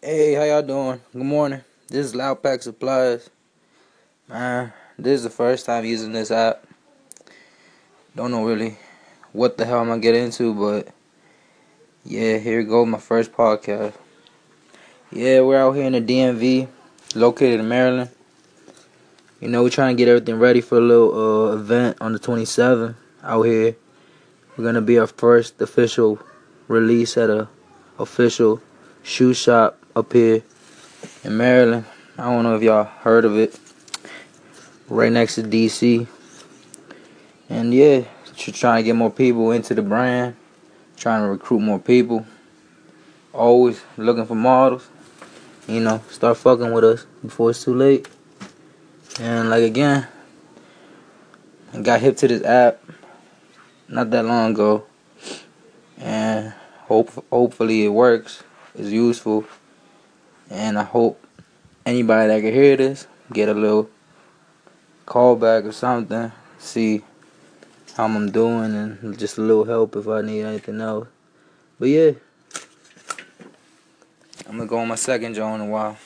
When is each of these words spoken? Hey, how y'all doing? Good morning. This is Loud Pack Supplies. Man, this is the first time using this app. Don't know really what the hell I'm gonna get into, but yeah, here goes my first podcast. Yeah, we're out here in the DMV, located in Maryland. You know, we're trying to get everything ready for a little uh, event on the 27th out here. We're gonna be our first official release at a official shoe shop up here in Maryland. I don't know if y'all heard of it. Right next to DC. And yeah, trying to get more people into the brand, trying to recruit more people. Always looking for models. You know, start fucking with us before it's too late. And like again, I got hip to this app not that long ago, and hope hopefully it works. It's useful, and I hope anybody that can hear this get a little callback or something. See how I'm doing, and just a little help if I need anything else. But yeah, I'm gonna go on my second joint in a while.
Hey, 0.00 0.34
how 0.34 0.44
y'all 0.44 0.62
doing? 0.62 1.00
Good 1.12 1.24
morning. 1.24 1.62
This 1.88 2.06
is 2.06 2.14
Loud 2.14 2.40
Pack 2.40 2.62
Supplies. 2.62 3.30
Man, 4.28 4.72
this 4.96 5.16
is 5.16 5.22
the 5.24 5.30
first 5.30 5.66
time 5.66 5.84
using 5.84 6.12
this 6.12 6.30
app. 6.30 6.64
Don't 8.14 8.30
know 8.30 8.44
really 8.44 8.76
what 9.32 9.58
the 9.58 9.64
hell 9.64 9.80
I'm 9.80 9.88
gonna 9.88 10.00
get 10.00 10.14
into, 10.14 10.54
but 10.54 10.86
yeah, 12.04 12.38
here 12.38 12.62
goes 12.62 12.86
my 12.86 12.98
first 12.98 13.32
podcast. 13.32 13.94
Yeah, 15.10 15.40
we're 15.40 15.58
out 15.58 15.72
here 15.72 15.86
in 15.86 15.94
the 15.94 16.00
DMV, 16.00 16.68
located 17.16 17.58
in 17.58 17.68
Maryland. 17.68 18.10
You 19.40 19.48
know, 19.48 19.64
we're 19.64 19.70
trying 19.70 19.96
to 19.96 20.00
get 20.00 20.08
everything 20.08 20.38
ready 20.38 20.60
for 20.60 20.78
a 20.78 20.80
little 20.80 21.48
uh, 21.48 21.56
event 21.56 21.96
on 22.00 22.12
the 22.12 22.20
27th 22.20 22.94
out 23.24 23.42
here. 23.42 23.74
We're 24.56 24.64
gonna 24.64 24.80
be 24.80 24.96
our 25.00 25.08
first 25.08 25.60
official 25.60 26.20
release 26.68 27.16
at 27.16 27.30
a 27.30 27.48
official 27.98 28.62
shoe 29.02 29.34
shop 29.34 29.74
up 29.98 30.12
here 30.12 30.42
in 31.24 31.36
Maryland. 31.36 31.84
I 32.16 32.22
don't 32.22 32.44
know 32.44 32.54
if 32.54 32.62
y'all 32.62 32.84
heard 32.84 33.24
of 33.24 33.36
it. 33.36 33.58
Right 34.88 35.10
next 35.10 35.34
to 35.34 35.42
DC. 35.42 36.06
And 37.50 37.74
yeah, 37.74 38.04
trying 38.36 38.82
to 38.82 38.86
get 38.86 38.94
more 38.94 39.10
people 39.10 39.50
into 39.50 39.74
the 39.74 39.82
brand, 39.82 40.36
trying 40.96 41.22
to 41.22 41.28
recruit 41.28 41.58
more 41.58 41.80
people. 41.80 42.24
Always 43.32 43.82
looking 43.96 44.24
for 44.24 44.36
models. 44.36 44.88
You 45.66 45.80
know, 45.80 46.00
start 46.10 46.36
fucking 46.36 46.72
with 46.72 46.84
us 46.84 47.06
before 47.22 47.50
it's 47.50 47.64
too 47.64 47.74
late. 47.74 48.08
And 49.20 49.50
like 49.50 49.64
again, 49.64 50.06
I 51.74 51.80
got 51.82 52.00
hip 52.00 52.16
to 52.18 52.28
this 52.28 52.44
app 52.44 52.80
not 53.88 54.10
that 54.10 54.24
long 54.24 54.52
ago, 54.52 54.84
and 55.98 56.54
hope 56.86 57.10
hopefully 57.30 57.84
it 57.84 57.88
works. 57.88 58.44
It's 58.74 58.90
useful, 58.90 59.44
and 60.50 60.78
I 60.78 60.84
hope 60.84 61.24
anybody 61.84 62.28
that 62.28 62.40
can 62.40 62.52
hear 62.52 62.76
this 62.76 63.06
get 63.32 63.48
a 63.48 63.54
little 63.54 63.90
callback 65.06 65.64
or 65.64 65.72
something. 65.72 66.32
See 66.58 67.02
how 67.94 68.04
I'm 68.04 68.30
doing, 68.30 68.74
and 68.74 69.18
just 69.18 69.38
a 69.38 69.40
little 69.40 69.64
help 69.64 69.96
if 69.96 70.08
I 70.08 70.22
need 70.22 70.42
anything 70.42 70.80
else. 70.80 71.08
But 71.78 71.88
yeah, 71.88 72.12
I'm 74.46 74.56
gonna 74.56 74.66
go 74.66 74.78
on 74.78 74.88
my 74.88 74.94
second 74.94 75.34
joint 75.34 75.62
in 75.62 75.68
a 75.68 75.70
while. 75.70 75.96